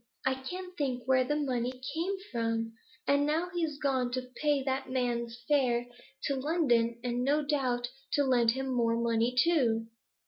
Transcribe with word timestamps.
I 0.25 0.33
can't 0.33 0.75
think 0.75 1.03
where 1.05 1.23
the 1.23 1.35
money 1.35 1.79
came 1.93 2.15
from! 2.31 2.73
And 3.07 3.23
now 3.23 3.51
he's 3.53 3.77
gone 3.77 4.09
to 4.13 4.31
pay 4.35 4.63
that 4.63 4.89
man's 4.89 5.37
fare 5.47 5.85
to 6.23 6.35
London, 6.37 6.99
and 7.03 7.23
no 7.23 7.45
doubt 7.45 7.89
to 8.13 8.23
lend 8.23 8.49
him 8.53 8.65
more 8.69 8.99
money 8.99 9.35
too.' 9.37 9.89